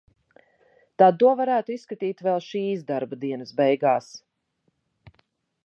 Tad 1.01 1.19
to 1.23 1.33
varētu 1.41 1.75
izskatīt 1.75 2.23
vēl 2.29 2.41
šīs 2.47 2.81
darba 2.89 3.21
dienas 3.27 3.53
beigās. 3.61 4.09